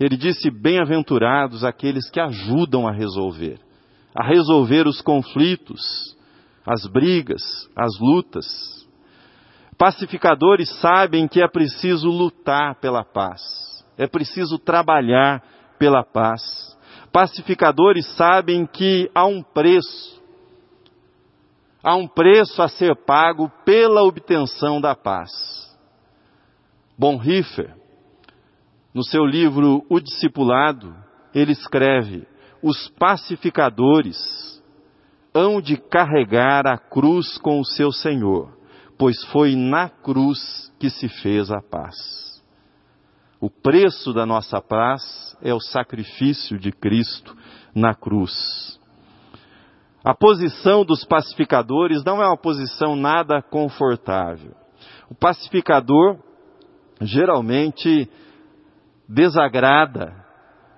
Ele 0.00 0.16
disse: 0.16 0.50
Bem-aventurados 0.50 1.64
aqueles 1.64 2.10
que 2.10 2.20
ajudam 2.20 2.88
a 2.88 2.92
resolver, 2.92 3.58
a 4.14 4.26
resolver 4.26 4.86
os 4.86 5.00
conflitos, 5.00 6.16
as 6.66 6.86
brigas, 6.86 7.42
as 7.76 7.98
lutas. 8.00 8.46
Pacificadores 9.76 10.70
sabem 10.80 11.26
que 11.26 11.42
é 11.42 11.48
preciso 11.48 12.08
lutar 12.08 12.76
pela 12.76 13.04
paz, 13.04 13.42
é 13.98 14.06
preciso 14.06 14.58
trabalhar 14.58 15.42
pela 15.78 16.04
paz. 16.04 16.61
Pacificadores 17.12 18.06
sabem 18.16 18.64
que 18.64 19.10
há 19.14 19.26
um 19.26 19.42
preço, 19.42 20.22
há 21.82 21.94
um 21.94 22.08
preço 22.08 22.62
a 22.62 22.68
ser 22.68 22.96
pago 23.04 23.50
pela 23.66 24.02
obtenção 24.02 24.80
da 24.80 24.94
paz. 24.94 25.30
Bonhoeffer, 26.98 27.76
no 28.94 29.04
seu 29.04 29.26
livro 29.26 29.84
O 29.90 30.00
Discipulado, 30.00 30.94
ele 31.34 31.52
escreve: 31.52 32.26
os 32.62 32.88
pacificadores 32.98 34.62
hão 35.34 35.60
de 35.60 35.76
carregar 35.76 36.66
a 36.66 36.78
cruz 36.78 37.36
com 37.38 37.60
o 37.60 37.64
seu 37.64 37.92
Senhor, 37.92 38.56
pois 38.96 39.22
foi 39.26 39.54
na 39.54 39.88
cruz 39.88 40.72
que 40.78 40.88
se 40.88 41.08
fez 41.08 41.50
a 41.50 41.60
paz. 41.60 42.31
O 43.42 43.50
preço 43.50 44.12
da 44.12 44.24
nossa 44.24 44.60
paz 44.60 45.36
é 45.42 45.52
o 45.52 45.58
sacrifício 45.58 46.60
de 46.60 46.70
Cristo 46.70 47.36
na 47.74 47.92
cruz. 47.92 48.78
A 50.04 50.14
posição 50.14 50.84
dos 50.84 51.04
pacificadores 51.04 52.04
não 52.04 52.22
é 52.22 52.26
uma 52.28 52.36
posição 52.36 52.94
nada 52.94 53.42
confortável. 53.42 54.54
O 55.10 55.14
pacificador 55.16 56.20
geralmente 57.00 58.08
desagrada 59.08 60.14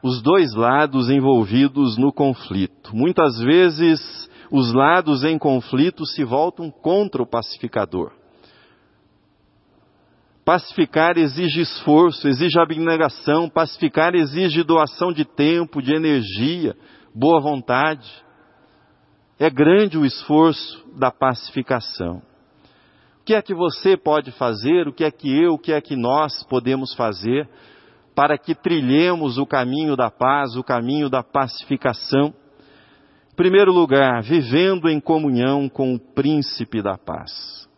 os 0.03 0.23
dois 0.23 0.55
lados 0.55 1.11
envolvidos 1.11 1.99
no 1.99 2.11
conflito. 2.11 2.97
Muitas 2.97 3.39
vezes, 3.41 4.01
os 4.51 4.73
lados 4.73 5.23
em 5.23 5.39
conflito 5.39 6.07
se 6.07 6.25
voltam 6.25 6.71
contra 6.71 7.23
o 7.23 7.27
pacificador. 7.27 8.24
Pacificar 10.45 11.17
exige 11.17 11.63
esforço, 11.63 12.29
exige 12.29 12.59
abnegação, 12.61 13.49
pacificar 13.49 14.15
exige 14.15 14.63
doação 14.63 15.11
de 15.11 15.25
tempo, 15.25 15.81
de 15.81 15.95
energia, 15.95 16.77
boa 17.15 17.41
vontade. 17.41 18.11
É 19.39 19.49
grande 19.49 19.97
o 19.97 20.05
esforço 20.05 20.85
da 20.99 21.11
pacificação. 21.11 22.23
O 23.21 23.25
que 23.25 23.35
é 23.35 23.41
que 23.41 23.55
você 23.55 23.97
pode 23.97 24.33
fazer? 24.33 24.87
O 24.87 24.93
que 24.93 25.03
é 25.03 25.11
que 25.11 25.35
eu, 25.35 25.55
o 25.55 25.59
que 25.59 25.73
é 25.73 25.81
que 25.81 25.97
nós 25.97 26.45
podemos 26.45 26.95
fazer 26.95 27.49
para 28.15 28.39
que 28.39 28.55
trilhemos 28.55 29.39
o 29.39 29.47
caminho 29.47 29.97
da 29.97 30.11
paz, 30.11 30.57
o 30.57 30.63
caminho 30.63 31.09
da 31.09 31.23
pacificação. 31.23 32.35
Em 33.33 33.35
primeiro 33.35 33.73
lugar, 33.73 34.23
vivendo 34.23 34.89
em 34.89 35.01
comunhão 35.01 35.69
com 35.69 35.95
o 35.95 35.99
príncipe 35.99 36.81
da 36.83 36.97
paz. 36.97 37.69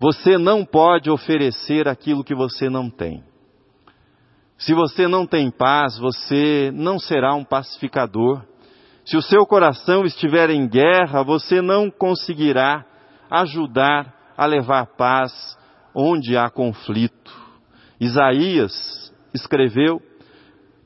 Você 0.00 0.38
não 0.38 0.64
pode 0.64 1.10
oferecer 1.10 1.88
aquilo 1.88 2.22
que 2.22 2.34
você 2.34 2.70
não 2.70 2.88
tem. 2.88 3.24
Se 4.56 4.72
você 4.72 5.08
não 5.08 5.26
tem 5.26 5.50
paz, 5.50 5.98
você 5.98 6.70
não 6.72 6.98
será 6.98 7.34
um 7.34 7.44
pacificador. 7.44 8.42
Se 9.04 9.16
o 9.16 9.22
seu 9.22 9.44
coração 9.46 10.04
estiver 10.04 10.50
em 10.50 10.68
guerra, 10.68 11.22
você 11.22 11.60
não 11.60 11.90
conseguirá 11.90 12.84
ajudar 13.30 14.14
a 14.36 14.46
levar 14.46 14.86
paz 14.96 15.32
onde 15.94 16.36
há 16.36 16.48
conflito. 16.48 17.32
Isaías 18.00 19.12
escreveu: 19.34 20.00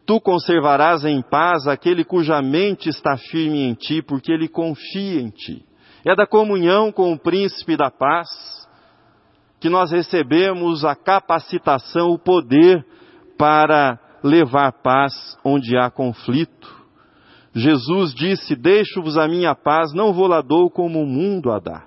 Tu 0.07 0.21
conservarás 0.21 1.05
em 1.05 1.21
paz 1.21 1.67
aquele 1.67 2.05
cuja 2.05 2.41
mente 2.41 2.89
está 2.89 3.17
firme 3.17 3.61
em 3.61 3.75
ti, 3.75 4.01
porque 4.01 4.33
ele 4.33 4.49
confia 4.49 5.21
em 5.21 5.29
ti. 5.29 5.65
É 6.05 6.15
da 6.17 6.27
comunhão 6.27 6.91
com 6.91 7.13
o 7.13 7.19
príncipe 7.19 7.77
da 7.77 7.91
paz 7.91 8.29
que 9.63 9.71
nós 9.71 9.93
recebemos 9.93 10.85
a 10.85 10.97
capacitação, 10.97 12.11
o 12.11 12.19
poder 12.19 12.85
para 13.39 13.97
levar 14.21 14.73
paz 14.83 15.39
onde 15.45 15.79
há 15.79 15.89
conflito. 15.89 16.69
Jesus 17.55 18.13
disse: 18.13 18.57
Deixo-vos 18.57 19.17
a 19.17 19.29
minha 19.29 19.55
paz, 19.55 19.93
não 19.95 20.13
vou 20.13 20.27
lá 20.27 20.41
dou 20.41 20.69
como 20.69 21.01
o 21.01 21.07
mundo 21.07 21.53
a 21.53 21.61
dá. 21.61 21.85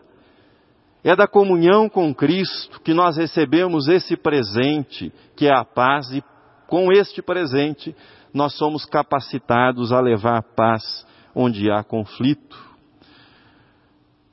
É 1.04 1.18
da 1.18 1.28
comunhão 1.28 1.90
com 1.90 2.16
Cristo 2.16 2.80
que 2.80 2.94
nós 2.94 3.18
recebemos 3.18 3.90
esse 3.90 4.16
presente, 4.16 5.12
que 5.36 5.46
é 5.46 5.54
a 5.54 5.66
paz, 5.66 6.10
e 6.14 6.24
com 6.68 6.94
este 6.94 7.22
presente, 7.22 7.94
nós 8.34 8.56
somos 8.58 8.86
capacitados 8.86 9.92
a 9.92 10.00
levar 10.00 10.42
paz 10.56 11.06
onde 11.36 11.70
há 11.70 11.84
conflito. 11.84 12.58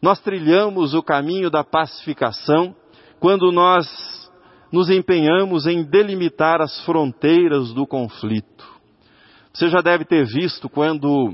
Nós 0.00 0.20
trilhamos 0.20 0.94
o 0.94 1.02
caminho 1.02 1.50
da 1.50 1.64
pacificação 1.64 2.76
quando 3.22 3.52
nós 3.52 3.86
nos 4.72 4.90
empenhamos 4.90 5.64
em 5.68 5.84
delimitar 5.84 6.60
as 6.60 6.84
fronteiras 6.84 7.72
do 7.72 7.86
conflito. 7.86 8.66
Você 9.54 9.68
já 9.68 9.80
deve 9.80 10.04
ter 10.04 10.26
visto 10.26 10.68
quando 10.68 11.32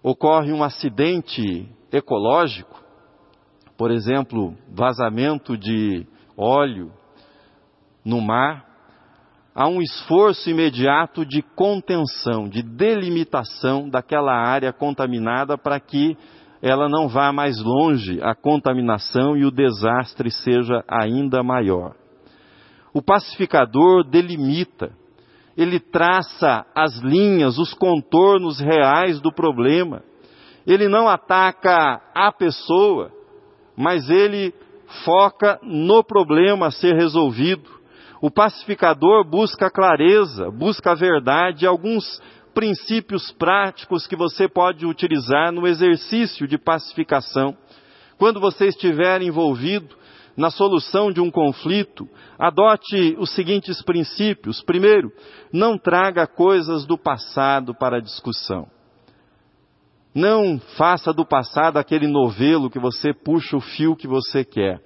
ocorre 0.00 0.52
um 0.52 0.62
acidente 0.62 1.68
ecológico, 1.90 2.80
por 3.76 3.90
exemplo, 3.90 4.56
vazamento 4.72 5.58
de 5.58 6.06
óleo 6.36 6.92
no 8.04 8.20
mar, 8.20 8.64
há 9.52 9.66
um 9.66 9.82
esforço 9.82 10.48
imediato 10.48 11.26
de 11.26 11.42
contenção, 11.42 12.48
de 12.48 12.62
delimitação 12.62 13.88
daquela 13.88 14.34
área 14.34 14.72
contaminada 14.72 15.58
para 15.58 15.80
que 15.80 16.16
ela 16.62 16.88
não 16.88 17.08
vá 17.08 17.32
mais 17.32 17.60
longe, 17.60 18.20
a 18.22 18.36
contaminação 18.36 19.36
e 19.36 19.44
o 19.44 19.50
desastre 19.50 20.30
seja 20.30 20.84
ainda 20.86 21.42
maior. 21.42 21.96
O 22.94 23.02
pacificador 23.02 24.04
delimita, 24.04 24.92
ele 25.56 25.80
traça 25.80 26.64
as 26.72 26.98
linhas, 26.98 27.58
os 27.58 27.74
contornos 27.74 28.60
reais 28.60 29.20
do 29.20 29.32
problema. 29.32 30.04
Ele 30.64 30.88
não 30.88 31.08
ataca 31.08 32.00
a 32.14 32.30
pessoa, 32.30 33.10
mas 33.76 34.08
ele 34.08 34.54
foca 35.04 35.58
no 35.62 36.04
problema 36.04 36.68
a 36.68 36.70
ser 36.70 36.94
resolvido. 36.94 37.68
O 38.20 38.30
pacificador 38.30 39.28
busca 39.28 39.68
clareza, 39.68 40.48
busca 40.48 40.92
a 40.92 40.94
verdade, 40.94 41.66
alguns 41.66 42.04
princípios 42.54 43.32
práticos 43.32 44.06
que 44.06 44.16
você 44.16 44.48
pode 44.48 44.86
utilizar 44.86 45.52
no 45.52 45.66
exercício 45.66 46.46
de 46.46 46.58
pacificação. 46.58 47.56
Quando 48.18 48.40
você 48.40 48.66
estiver 48.66 49.22
envolvido 49.22 49.96
na 50.36 50.50
solução 50.50 51.10
de 51.10 51.20
um 51.20 51.30
conflito, 51.30 52.08
adote 52.38 53.16
os 53.18 53.34
seguintes 53.34 53.82
princípios. 53.82 54.62
Primeiro, 54.62 55.12
não 55.52 55.76
traga 55.76 56.26
coisas 56.26 56.84
do 56.86 56.96
passado 56.96 57.74
para 57.74 57.98
a 57.98 58.00
discussão. 58.00 58.66
Não 60.14 60.60
faça 60.76 61.12
do 61.12 61.24
passado 61.24 61.78
aquele 61.78 62.06
novelo 62.06 62.70
que 62.70 62.78
você 62.78 63.14
puxa 63.14 63.56
o 63.56 63.60
fio 63.60 63.96
que 63.96 64.06
você 64.06 64.44
quer 64.44 64.80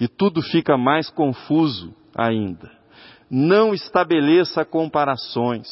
e 0.00 0.08
tudo 0.08 0.42
fica 0.42 0.76
mais 0.76 1.08
confuso 1.08 1.94
ainda. 2.14 2.70
Não 3.30 3.72
estabeleça 3.72 4.64
comparações. 4.64 5.68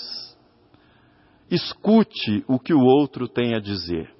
Escute 1.52 2.42
o 2.48 2.58
que 2.58 2.72
o 2.72 2.80
outro 2.80 3.28
tem 3.28 3.54
a 3.54 3.60
dizer. 3.60 4.10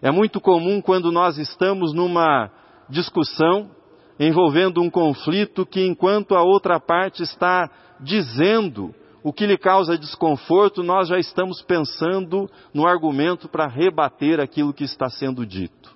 É 0.00 0.10
muito 0.10 0.40
comum 0.40 0.80
quando 0.80 1.12
nós 1.12 1.36
estamos 1.36 1.92
numa 1.92 2.50
discussão 2.88 3.70
envolvendo 4.18 4.80
um 4.80 4.88
conflito 4.88 5.66
que, 5.66 5.86
enquanto 5.86 6.34
a 6.34 6.42
outra 6.42 6.80
parte 6.80 7.22
está 7.22 7.70
dizendo 8.00 8.94
o 9.22 9.30
que 9.30 9.44
lhe 9.44 9.58
causa 9.58 9.98
desconforto, 9.98 10.82
nós 10.82 11.08
já 11.08 11.18
estamos 11.18 11.60
pensando 11.60 12.48
no 12.72 12.86
argumento 12.86 13.46
para 13.46 13.66
rebater 13.68 14.40
aquilo 14.40 14.72
que 14.72 14.84
está 14.84 15.10
sendo 15.10 15.44
dito. 15.44 15.94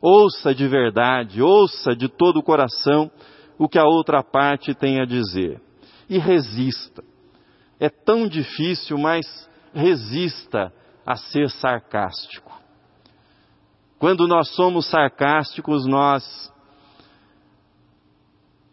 Ouça 0.00 0.54
de 0.54 0.66
verdade, 0.66 1.42
ouça 1.42 1.94
de 1.94 2.08
todo 2.08 2.38
o 2.38 2.42
coração 2.42 3.10
o 3.58 3.68
que 3.68 3.78
a 3.78 3.84
outra 3.84 4.22
parte 4.22 4.74
tem 4.74 4.98
a 4.98 5.04
dizer. 5.04 5.60
E 6.08 6.16
resista. 6.16 7.04
É 7.78 7.90
tão 7.90 8.26
difícil, 8.26 8.96
mas 8.96 9.26
resista 9.76 10.72
a 11.04 11.14
ser 11.14 11.50
sarcástico. 11.50 12.52
Quando 13.98 14.26
nós 14.26 14.54
somos 14.54 14.90
sarcásticos, 14.90 15.86
nós 15.86 16.52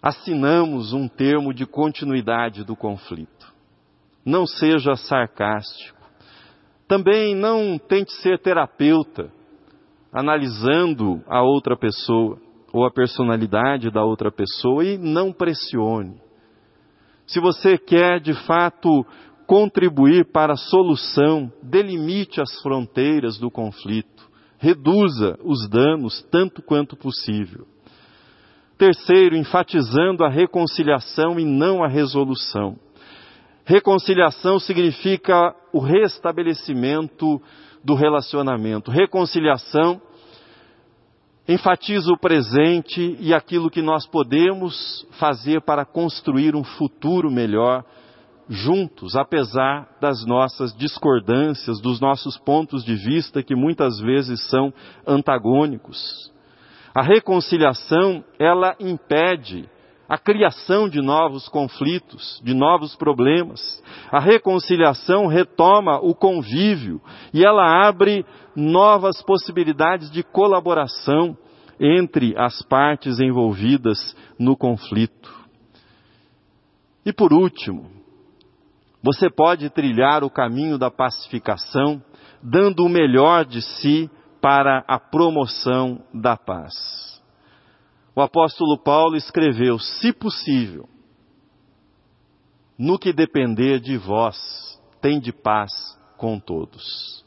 assinamos 0.01 0.93
um 0.93 1.07
termo 1.07 1.53
de 1.53 1.65
continuidade 1.65 2.63
do 2.63 2.75
conflito. 2.75 3.53
Não 4.25 4.45
seja 4.45 4.95
sarcástico. 4.95 6.01
Também 6.87 7.35
não 7.35 7.77
tente 7.77 8.11
ser 8.21 8.39
terapeuta, 8.39 9.31
analisando 10.11 11.23
a 11.27 11.41
outra 11.41 11.77
pessoa 11.77 12.37
ou 12.71 12.85
a 12.85 12.91
personalidade 12.91 13.91
da 13.91 14.03
outra 14.03 14.31
pessoa 14.31 14.83
e 14.83 14.97
não 14.97 15.31
pressione. 15.31 16.21
Se 17.25 17.39
você 17.39 17.77
quer 17.77 18.19
de 18.19 18.33
fato 18.45 19.05
contribuir 19.47 20.31
para 20.31 20.53
a 20.53 20.57
solução, 20.57 21.51
delimite 21.61 22.41
as 22.41 22.61
fronteiras 22.61 23.37
do 23.37 23.51
conflito, 23.51 24.29
reduza 24.57 25.37
os 25.43 25.69
danos 25.69 26.25
tanto 26.31 26.61
quanto 26.61 26.95
possível. 26.95 27.67
Terceiro, 28.77 29.35
enfatizando 29.35 30.23
a 30.23 30.29
reconciliação 30.29 31.39
e 31.39 31.45
não 31.45 31.83
a 31.83 31.87
resolução. 31.87 32.77
Reconciliação 33.65 34.59
significa 34.59 35.55
o 35.71 35.79
restabelecimento 35.79 37.41
do 37.83 37.93
relacionamento. 37.93 38.91
Reconciliação 38.91 40.01
enfatiza 41.47 42.11
o 42.11 42.17
presente 42.17 43.17
e 43.19 43.33
aquilo 43.33 43.69
que 43.69 43.81
nós 43.81 44.07
podemos 44.07 45.05
fazer 45.19 45.61
para 45.61 45.85
construir 45.85 46.55
um 46.55 46.63
futuro 46.63 47.29
melhor 47.29 47.85
juntos, 48.49 49.15
apesar 49.15 49.87
das 50.01 50.25
nossas 50.25 50.75
discordâncias, 50.75 51.79
dos 51.81 51.99
nossos 51.99 52.37
pontos 52.37 52.83
de 52.83 52.95
vista 52.95 53.41
que 53.41 53.55
muitas 53.55 53.99
vezes 53.99 54.47
são 54.49 54.73
antagônicos. 55.07 56.31
A 56.93 57.01
reconciliação, 57.01 58.23
ela 58.37 58.75
impede 58.79 59.69
a 60.07 60.17
criação 60.17 60.87
de 60.87 61.01
novos 61.01 61.47
conflitos, 61.47 62.39
de 62.43 62.53
novos 62.53 62.95
problemas. 62.95 63.81
A 64.11 64.19
reconciliação 64.19 65.25
retoma 65.25 65.99
o 65.99 66.13
convívio 66.13 67.01
e 67.33 67.43
ela 67.43 67.87
abre 67.87 68.25
novas 68.55 69.23
possibilidades 69.23 70.11
de 70.11 70.21
colaboração 70.21 71.35
entre 71.79 72.37
as 72.37 72.61
partes 72.63 73.19
envolvidas 73.19 74.15
no 74.37 74.55
conflito. 74.55 75.33
E 77.05 77.11
por 77.11 77.33
último, 77.33 78.02
você 79.03 79.29
pode 79.29 79.69
trilhar 79.69 80.23
o 80.23 80.29
caminho 80.29 80.77
da 80.77 80.89
pacificação, 80.89 82.01
dando 82.41 82.85
o 82.85 82.89
melhor 82.89 83.43
de 83.43 83.61
si 83.61 84.09
para 84.41 84.83
a 84.87 84.97
promoção 84.97 86.01
da 86.13 86.37
paz. 86.37 86.73
O 88.15 88.21
apóstolo 88.21 88.81
Paulo 88.81 89.17
escreveu: 89.17 89.77
se 89.77 90.13
possível, 90.13 90.87
no 92.79 92.97
que 92.97 93.11
depender 93.11 93.79
de 93.79 93.97
vós, 93.97 94.37
tem 95.01 95.19
de 95.19 95.33
paz 95.33 95.71
com 96.17 96.39
todos. 96.39 97.25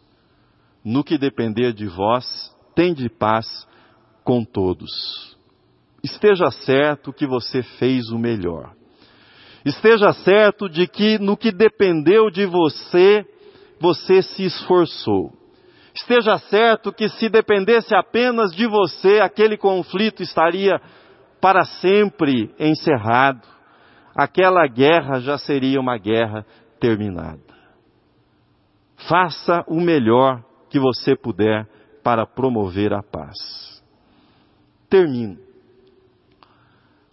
No 0.82 1.04
que 1.04 1.18
depender 1.18 1.72
de 1.72 1.86
vós, 1.86 2.54
tem 2.74 2.94
de 2.94 3.08
paz 3.10 3.46
com 4.24 4.44
todos. 4.44 5.36
Esteja 6.02 6.50
certo 6.50 7.12
que 7.12 7.26
você 7.26 7.62
fez 7.62 8.08
o 8.10 8.18
melhor. 8.18 8.75
Esteja 9.66 10.12
certo 10.12 10.68
de 10.68 10.86
que 10.86 11.18
no 11.18 11.36
que 11.36 11.50
dependeu 11.50 12.30
de 12.30 12.46
você, 12.46 13.26
você 13.80 14.22
se 14.22 14.44
esforçou. 14.44 15.32
Esteja 15.92 16.38
certo 16.38 16.92
que 16.92 17.08
se 17.08 17.28
dependesse 17.28 17.92
apenas 17.92 18.54
de 18.54 18.64
você, 18.68 19.18
aquele 19.18 19.56
conflito 19.56 20.22
estaria 20.22 20.80
para 21.40 21.64
sempre 21.64 22.54
encerrado. 22.60 23.42
Aquela 24.14 24.68
guerra 24.68 25.18
já 25.18 25.36
seria 25.36 25.80
uma 25.80 25.98
guerra 25.98 26.46
terminada. 26.78 27.40
Faça 29.08 29.64
o 29.66 29.80
melhor 29.80 30.44
que 30.70 30.78
você 30.78 31.16
puder 31.16 31.66
para 32.04 32.24
promover 32.24 32.92
a 32.94 33.02
paz. 33.02 33.82
Termino. 34.88 35.45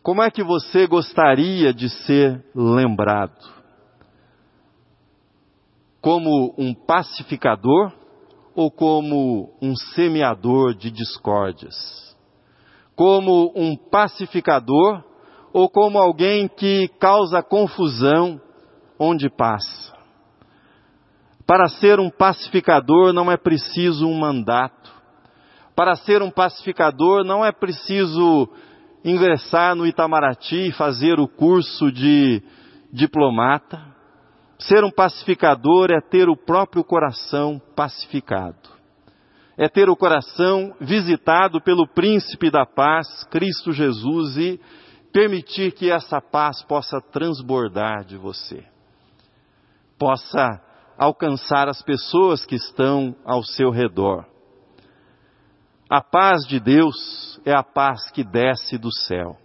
Como 0.03 0.21
é 0.21 0.29
que 0.29 0.43
você 0.43 0.85
gostaria 0.85 1.73
de 1.73 1.87
ser 1.87 2.43
lembrado? 2.53 3.39
Como 6.01 6.53
um 6.57 6.73
pacificador 6.73 7.89
ou 8.53 8.69
como 8.69 9.57
um 9.61 9.73
semeador 9.95 10.73
de 10.73 10.91
discórdias? 10.91 11.73
Como 12.97 13.53
um 13.55 13.77
pacificador 13.77 15.01
ou 15.53 15.69
como 15.69 15.97
alguém 15.97 16.49
que 16.49 16.89
causa 16.99 17.41
confusão 17.41 18.41
onde 18.99 19.29
passa? 19.29 19.93
Para 21.47 21.69
ser 21.69 22.01
um 22.01 22.09
pacificador 22.09 23.13
não 23.13 23.31
é 23.31 23.37
preciso 23.37 24.05
um 24.05 24.19
mandato. 24.19 24.91
Para 25.73 25.95
ser 25.95 26.21
um 26.21 26.29
pacificador 26.29 27.23
não 27.23 27.43
é 27.45 27.53
preciso 27.53 28.49
ingressar 29.03 29.75
no 29.75 29.85
Itamaraty 29.85 30.69
e 30.69 30.71
fazer 30.71 31.19
o 31.19 31.27
curso 31.27 31.91
de 31.91 32.41
diplomata. 32.91 33.81
Ser 34.59 34.83
um 34.83 34.91
pacificador 34.91 35.91
é 35.91 35.99
ter 35.99 36.29
o 36.29 36.37
próprio 36.37 36.83
coração 36.83 37.61
pacificado. 37.75 38.71
É 39.57 39.67
ter 39.67 39.89
o 39.89 39.95
coração 39.95 40.73
visitado 40.79 41.61
pelo 41.61 41.87
príncipe 41.87 42.49
da 42.49 42.65
paz, 42.65 43.07
Cristo 43.25 43.71
Jesus, 43.71 44.37
e 44.37 44.59
permitir 45.11 45.73
que 45.73 45.91
essa 45.91 46.19
paz 46.19 46.63
possa 46.63 46.99
transbordar 46.99 48.03
de 48.05 48.17
você. 48.17 48.65
Possa 49.99 50.59
alcançar 50.97 51.67
as 51.67 51.81
pessoas 51.81 52.45
que 52.45 52.55
estão 52.55 53.15
ao 53.25 53.43
seu 53.43 53.69
redor. 53.69 54.32
A 55.93 56.01
paz 56.01 56.47
de 56.47 56.60
Deus 56.60 57.39
é 57.45 57.56
a 57.56 57.62
paz 57.62 58.10
que 58.10 58.23
desce 58.23 58.79
do 58.79 58.91
céu. 58.91 59.38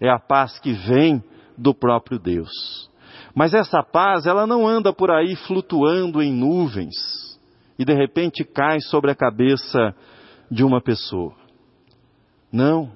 É 0.00 0.08
a 0.08 0.18
paz 0.18 0.58
que 0.58 0.72
vem 0.72 1.22
do 1.54 1.74
próprio 1.74 2.18
Deus. 2.18 2.88
Mas 3.34 3.52
essa 3.52 3.82
paz, 3.82 4.24
ela 4.24 4.46
não 4.46 4.66
anda 4.66 4.90
por 4.90 5.10
aí 5.10 5.36
flutuando 5.36 6.22
em 6.22 6.32
nuvens 6.32 6.96
e 7.78 7.84
de 7.84 7.92
repente 7.92 8.42
cai 8.42 8.80
sobre 8.80 9.10
a 9.10 9.14
cabeça 9.14 9.94
de 10.50 10.64
uma 10.64 10.80
pessoa. 10.80 11.34
Não. 12.50 12.90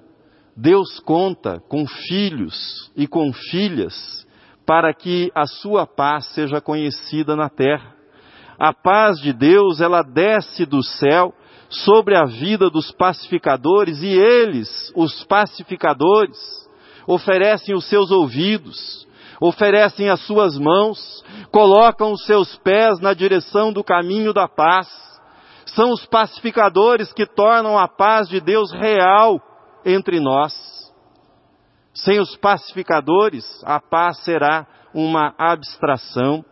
Deus 0.56 0.98
conta 1.00 1.60
com 1.68 1.86
filhos 1.86 2.90
e 2.96 3.06
com 3.06 3.30
filhas 3.30 4.26
para 4.64 4.94
que 4.94 5.30
a 5.34 5.44
sua 5.44 5.86
paz 5.86 6.32
seja 6.32 6.62
conhecida 6.62 7.36
na 7.36 7.50
terra. 7.50 7.94
A 8.58 8.72
paz 8.72 9.18
de 9.18 9.34
Deus, 9.34 9.82
ela 9.82 10.00
desce 10.00 10.64
do 10.64 10.82
céu 10.82 11.34
sobre 11.68 12.16
a 12.16 12.24
vida 12.24 12.70
dos 12.70 12.90
pacificadores 12.92 14.02
e 14.02 14.08
eles, 14.08 14.92
os 14.94 15.24
pacificadores, 15.24 16.38
oferecem 17.06 17.74
os 17.74 17.84
seus 17.88 18.10
ouvidos, 18.10 19.06
oferecem 19.40 20.08
as 20.08 20.20
suas 20.26 20.56
mãos, 20.58 21.24
colocam 21.50 22.12
os 22.12 22.24
seus 22.24 22.56
pés 22.58 23.00
na 23.00 23.12
direção 23.12 23.72
do 23.72 23.82
caminho 23.82 24.32
da 24.32 24.48
paz. 24.48 24.88
São 25.66 25.90
os 25.90 26.06
pacificadores 26.06 27.12
que 27.12 27.26
tornam 27.26 27.78
a 27.78 27.88
paz 27.88 28.28
de 28.28 28.40
Deus 28.40 28.72
real 28.72 29.40
entre 29.84 30.20
nós. 30.20 30.54
Sem 31.92 32.20
os 32.20 32.36
pacificadores, 32.36 33.44
a 33.64 33.80
paz 33.80 34.18
será 34.24 34.66
uma 34.92 35.34
abstração. 35.38 36.44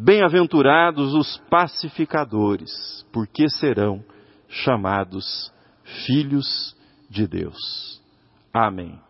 Bem-aventurados 0.00 1.12
os 1.12 1.38
pacificadores, 1.50 3.04
porque 3.12 3.48
serão 3.48 4.04
chamados 4.48 5.52
filhos 6.06 6.76
de 7.10 7.26
Deus. 7.26 8.00
Amém. 8.54 9.00